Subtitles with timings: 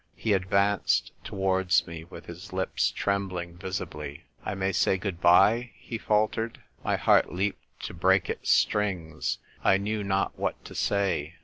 [0.15, 5.99] He advanced towards me, with his lips trembling visibly." 1 may say good bye?" he
[5.99, 6.59] faltered.
[6.83, 9.37] My heart leaped to break its strings.
[9.63, 11.35] I knew not what to say.